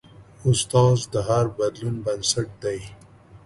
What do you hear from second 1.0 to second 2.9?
د هر بدلون بنسټ دی.